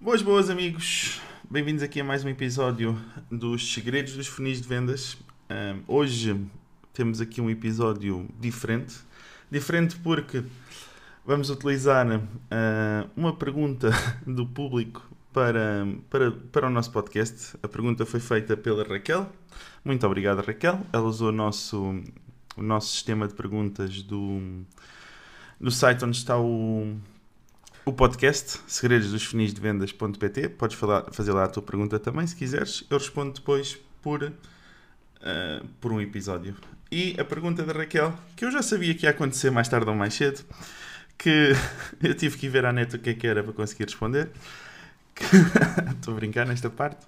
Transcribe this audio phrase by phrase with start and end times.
[0.00, 1.20] Boas, boas amigos,
[1.50, 2.96] bem-vindos aqui a mais um episódio
[3.28, 5.18] dos Segredos dos Funis de Vendas.
[5.50, 6.40] Um, hoje
[6.94, 8.94] temos aqui um episódio diferente.
[9.50, 10.44] Diferente porque
[11.26, 13.90] vamos utilizar uh, uma pergunta
[14.24, 17.56] do público para, para, para o nosso podcast.
[17.60, 19.28] A pergunta foi feita pela Raquel.
[19.84, 20.80] Muito obrigado, Raquel.
[20.92, 22.00] Ela usou o nosso,
[22.56, 24.62] o nosso sistema de perguntas do,
[25.60, 26.96] do site onde está o,
[27.88, 30.50] o podcast, segredos dos funis de vendas.pt.
[30.50, 32.84] Podes falar, fazer lá a tua pergunta também, se quiseres.
[32.90, 34.32] Eu respondo depois por, uh,
[35.80, 36.54] por um episódio.
[36.92, 39.96] E a pergunta da Raquel, que eu já sabia que ia acontecer mais tarde ou
[39.96, 40.44] mais cedo,
[41.16, 41.52] que
[42.04, 44.28] eu tive que ir ver à net o que é que era para conseguir responder.
[45.96, 47.06] Estou a brincar nesta parte.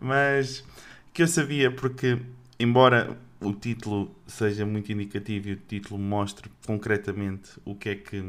[0.00, 0.64] Mas
[1.12, 2.18] que eu sabia porque,
[2.58, 8.22] embora o título seja muito indicativo e o título mostre concretamente o que é que,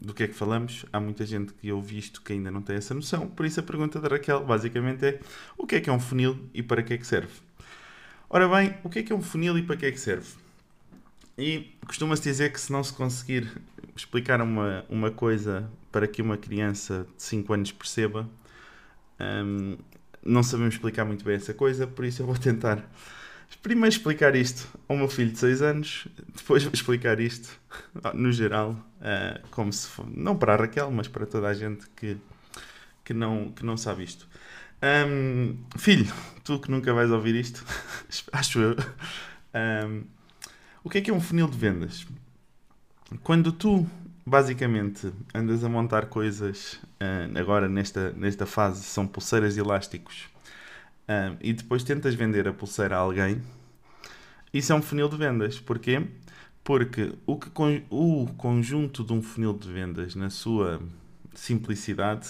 [0.00, 2.76] do que é que falamos, há muita gente que ouve isto que ainda não tem
[2.76, 3.28] essa noção.
[3.28, 5.20] Por isso a pergunta da Raquel basicamente é
[5.56, 7.32] o que é que é um funil e para que é que serve?
[8.28, 10.28] Ora bem, o que é que é um funil e para que é que serve?
[11.38, 13.48] E costuma-se dizer que se não se conseguir
[13.94, 18.28] explicar uma, uma coisa para que uma criança de 5 anos perceba,
[19.20, 19.78] hum,
[20.22, 22.84] não sabemos explicar muito bem essa coisa, por isso eu vou tentar
[23.62, 27.58] primeiro explicar isto ao meu filho de 6 anos, depois vou explicar isto
[28.14, 31.86] no geral, uh, como se for, não para a Raquel, mas para toda a gente
[31.96, 32.16] que,
[33.04, 34.28] que, não, que não sabe isto.
[34.82, 36.12] Um, filho,
[36.44, 37.64] tu que nunca vais ouvir isto,
[38.32, 38.76] acho eu,
[39.86, 40.04] um,
[40.84, 42.06] o que é que é um funil de vendas?
[43.22, 43.88] Quando tu
[44.24, 50.28] basicamente andas a montar coisas, uh, agora nesta, nesta fase são pulseiras de elásticos
[51.40, 53.40] e depois tentas vender a pulseira a alguém,
[54.52, 55.58] isso é um funil de vendas.
[55.58, 56.06] Porquê?
[56.62, 57.50] Porque o, que,
[57.90, 60.80] o conjunto de um funil de vendas, na sua
[61.34, 62.28] simplicidade,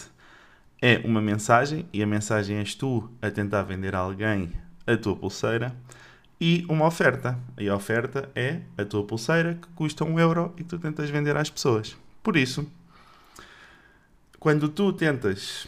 [0.81, 4.53] é uma mensagem, e a mensagem és tu a tentar vender a alguém
[4.87, 5.75] a tua pulseira,
[6.41, 7.37] e uma oferta.
[7.59, 11.11] E a oferta é a tua pulseira que custa um euro e que tu tentas
[11.11, 11.97] vender às pessoas.
[12.23, 12.71] Por isso,
[14.39, 15.67] quando tu tentas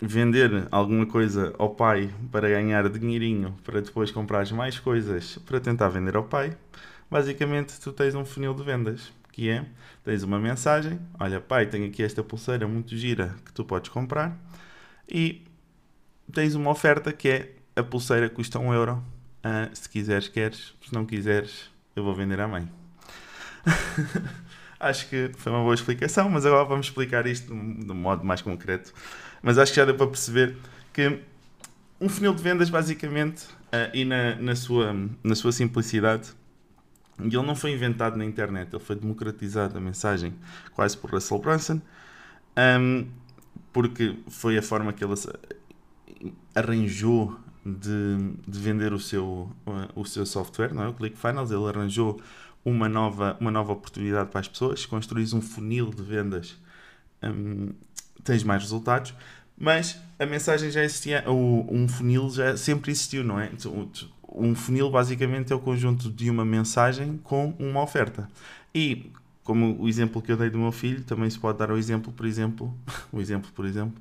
[0.00, 5.88] vender alguma coisa ao pai para ganhar dinheirinho para depois comprar mais coisas para tentar
[5.88, 6.56] vender ao pai,
[7.10, 9.64] basicamente tu tens um funil de vendas, que é,
[10.04, 14.36] tens uma mensagem, olha pai, tenho aqui esta pulseira muito gira que tu podes comprar,
[15.08, 15.42] e
[16.32, 19.02] tens uma oferta que é, a pulseira custa um euro,
[19.44, 22.68] uh, se quiseres queres, se não quiseres eu vou vender à mãe.
[24.80, 28.40] Acho que foi uma boa explicação, mas agora vamos explicar isto de um modo mais
[28.40, 28.92] concreto
[29.42, 30.56] mas acho que já deu para perceber
[30.92, 31.20] que
[32.00, 36.30] um funil de vendas, basicamente, uh, e na, na, sua, na sua simplicidade,
[37.18, 40.34] ele não foi inventado na internet, ele foi democratizado a mensagem
[40.74, 41.80] quase por Russell Brunson,
[42.80, 43.06] um,
[43.72, 45.14] porque foi a forma que ele
[46.54, 48.16] arranjou de,
[48.48, 49.50] de vender o seu,
[49.94, 50.88] o seu software, não é?
[50.88, 52.20] o ClickFunnels, ele arranjou
[52.64, 56.56] uma nova, uma nova oportunidade para as pessoas, construís um funil de vendas
[57.22, 57.70] um,
[58.24, 59.14] tens mais resultados,
[59.56, 63.50] mas a mensagem já existia, o, um funil já sempre existiu, não é?
[64.32, 68.28] Um funil basicamente é o conjunto de uma mensagem com uma oferta.
[68.74, 69.10] E
[69.42, 72.12] como o exemplo que eu dei do meu filho, também se pode dar o exemplo,
[72.12, 72.74] por exemplo,
[73.12, 74.00] o exemplo, por exemplo,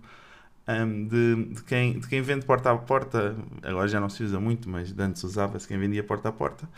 [1.10, 4.70] de, de, quem, de quem vende porta a porta, agora já não se usa muito,
[4.70, 6.70] mas antes usava-se quem vendia porta a porta,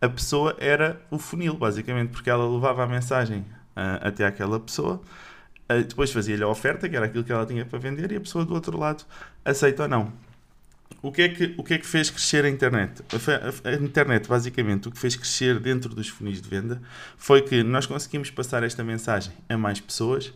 [0.00, 5.00] a pessoa era o funil, basicamente, porque ela levava a mensagem uh, até aquela pessoa
[5.70, 8.20] eh, depois fazia-lhe a oferta, que era aquilo que ela tinha para vender, e a
[8.20, 9.04] pessoa do outro lado
[9.44, 10.12] aceita ou não.
[11.00, 13.02] O que, é que, o que é que fez crescer a internet?
[13.12, 16.82] A, a, a internet, basicamente, o que fez crescer dentro dos funis de venda
[17.16, 20.32] foi que nós conseguimos passar esta mensagem a mais pessoas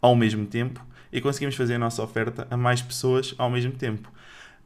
[0.00, 4.10] ao mesmo tempo e conseguimos fazer a nossa oferta a mais pessoas ao mesmo tempo.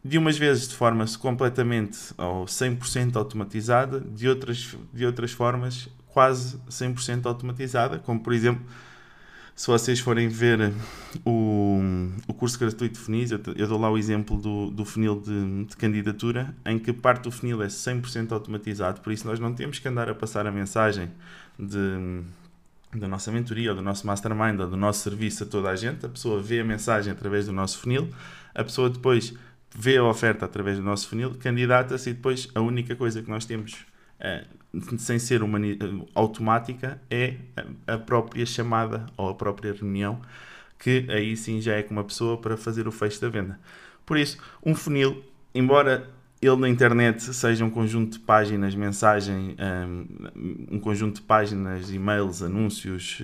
[0.07, 6.59] De umas vezes de forma completamente ou 100% automatizada, de outras, de outras formas quase
[6.71, 8.65] 100% automatizada, como por exemplo
[9.57, 10.71] se vocês forem ver
[11.25, 11.81] o,
[12.29, 15.65] o curso gratuito de funis, eu, eu dou lá o exemplo do, do funil de,
[15.65, 19.79] de, candidatura, em que parte do funil é 100% automatizado, por isso nós não temos
[19.79, 21.11] que andar a passar a mensagem
[21.59, 22.23] de,
[22.95, 26.05] da nossa mentoria, ou do nosso mastermind, ou do nosso serviço a toda a gente.
[26.05, 28.11] A pessoa vê a mensagem através do nosso funil,
[28.55, 29.33] a pessoa depois
[29.75, 33.45] vê a oferta através do nosso funil, candidata-se e depois a única coisa que nós
[33.45, 33.87] temos
[34.19, 34.45] é,
[34.99, 35.59] sem ser uma,
[36.15, 37.37] automática, é
[37.87, 40.21] a própria chamada ou a própria reunião,
[40.79, 43.59] que aí sim já é com uma pessoa para fazer o fecho da venda.
[44.05, 45.23] Por isso, um funil,
[45.55, 46.09] embora
[46.41, 52.43] ele na internet, seja um conjunto de páginas, mensagem, um, um conjunto de páginas, e-mails,
[52.43, 53.21] anúncios,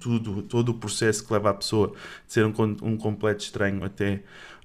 [0.00, 1.92] tudo, todo o processo que leva a pessoa
[2.26, 4.22] de ser um completo estranho até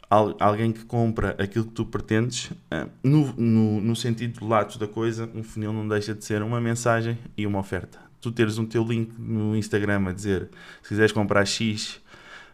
[0.10, 2.52] alguém que compra aquilo que tu pretendes,
[3.04, 7.18] no, no, no sentido lato da coisa, um funil não deixa de ser uma mensagem
[7.38, 8.00] e uma oferta.
[8.22, 10.50] Tu teres um teu link no Instagram a dizer
[10.81, 12.02] se quiseres comprar X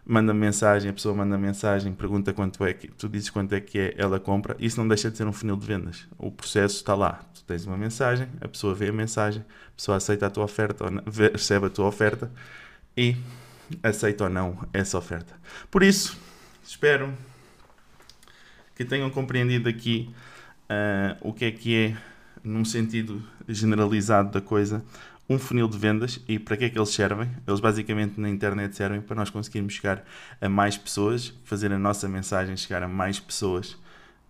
[0.06, 3.80] manda mensagem, a pessoa manda mensagem, pergunta quanto é que, tu dizes quanto é que
[3.80, 6.08] é, ela compra, isso não deixa de ser um funil de vendas.
[6.18, 7.24] O processo está lá.
[7.34, 10.86] Tu tens uma mensagem, a pessoa vê a mensagem, a pessoa aceita a tua oferta,
[11.32, 12.32] recebe a tua oferta
[12.98, 13.16] e
[13.84, 15.34] aceita ou não essa oferta.
[15.70, 16.18] Por isso,
[16.64, 17.14] espero
[18.76, 20.10] que tenham compreendido aqui
[20.70, 21.98] uh, o que é que é,
[22.44, 24.84] num sentido generalizado da coisa,
[25.30, 27.30] um funil de vendas e para que é que eles servem?
[27.48, 30.04] Eles basicamente na internet servem para nós conseguirmos chegar
[30.40, 33.78] a mais pessoas, fazer a nossa mensagem chegar a mais pessoas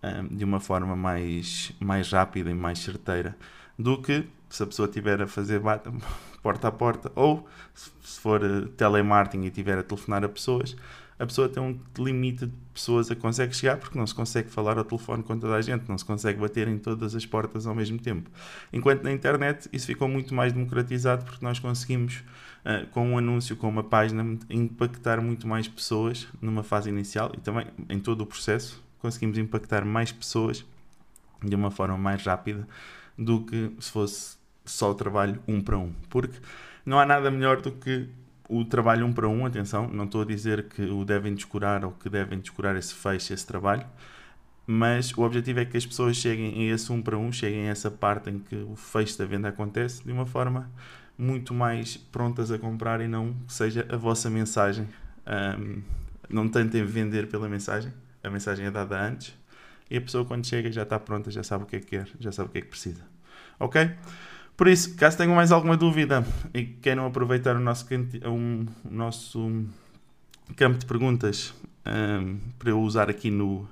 [0.03, 3.35] um, de uma forma mais, mais rápida e mais certeira
[3.77, 5.61] do que se a pessoa estiver a fazer
[6.43, 10.75] porta a porta ou se for eh, telemarketing e estiver a telefonar a pessoas
[11.21, 14.77] a pessoa tem um limite de pessoas a consegue chegar porque não se consegue falar
[14.79, 17.75] ao telefone com toda a gente, não se consegue bater em todas as portas ao
[17.75, 18.27] mesmo tempo.
[18.73, 22.23] Enquanto na internet isso ficou muito mais democratizado porque nós conseguimos,
[22.65, 27.39] uh, com um anúncio, com uma página, impactar muito mais pessoas numa fase inicial e
[27.39, 30.65] também em todo o processo conseguimos impactar mais pessoas
[31.43, 32.67] de uma forma mais rápida
[33.15, 35.93] do que se fosse só o trabalho um para um.
[36.09, 36.39] Porque
[36.83, 38.09] não há nada melhor do que
[38.51, 41.91] o trabalho um para um, atenção, não estou a dizer que o devem descurar ou
[41.91, 43.85] que devem descurar esse fecho, esse trabalho,
[44.67, 47.71] mas o objetivo é que as pessoas cheguem a esse um para um, cheguem a
[47.71, 50.69] essa parte em que o fecho da venda acontece de uma forma
[51.17, 54.85] muito mais prontas a comprar e não que seja a vossa mensagem.
[55.25, 55.81] Um,
[56.29, 59.33] não tentem vender pela mensagem, a mensagem é dada antes
[59.89, 62.07] e a pessoa quando chega já está pronta, já sabe o que é que quer,
[62.19, 63.03] já sabe o que é que precisa.
[63.59, 63.91] Ok?
[64.55, 67.87] Por isso, caso tenham mais alguma dúvida e queiram aproveitar o nosso,
[68.25, 69.65] um, o nosso
[70.55, 71.53] campo de perguntas
[71.85, 73.67] um, para eu usar aqui no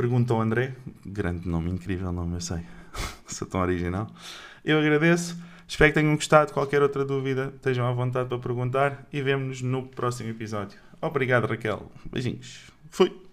[0.00, 0.74] Pergunta ao André,
[1.04, 2.60] grande nome, incrível nome, eu sei,
[3.28, 4.10] sou tão original.
[4.64, 5.36] Eu agradeço,
[5.68, 6.54] espero que tenham gostado.
[6.54, 10.78] Qualquer outra dúvida, estejam à vontade para perguntar e vemo-nos no próximo episódio.
[11.02, 11.92] Obrigado, Raquel.
[12.10, 12.70] Beijinhos.
[12.88, 13.29] Fui.